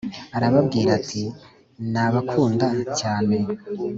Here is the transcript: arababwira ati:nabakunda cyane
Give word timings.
arababwira 0.35 0.89
ati:nabakunda 0.99 2.67
cyane 2.99 3.37